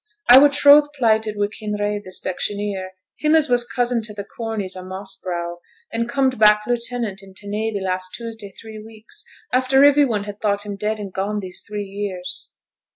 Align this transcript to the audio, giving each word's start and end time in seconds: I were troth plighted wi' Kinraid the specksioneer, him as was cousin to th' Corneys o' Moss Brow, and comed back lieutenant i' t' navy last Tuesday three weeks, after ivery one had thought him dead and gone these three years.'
I 0.31 0.39
were 0.39 0.49
troth 0.49 0.87
plighted 0.93 1.35
wi' 1.37 1.45
Kinraid 1.49 2.01
the 2.05 2.09
specksioneer, 2.09 2.93
him 3.19 3.35
as 3.35 3.47
was 3.49 3.63
cousin 3.63 4.01
to 4.01 4.15
th' 4.15 4.25
Corneys 4.35 4.75
o' 4.75 4.83
Moss 4.83 5.15
Brow, 5.15 5.59
and 5.93 6.09
comed 6.09 6.39
back 6.39 6.63
lieutenant 6.65 7.19
i' 7.21 7.29
t' 7.37 7.47
navy 7.47 7.79
last 7.79 8.09
Tuesday 8.15 8.49
three 8.49 8.81
weeks, 8.83 9.23
after 9.53 9.85
ivery 9.85 10.05
one 10.05 10.23
had 10.23 10.41
thought 10.41 10.65
him 10.65 10.75
dead 10.75 10.99
and 10.99 11.13
gone 11.13 11.39
these 11.39 11.61
three 11.61 11.85
years.' 11.85 12.49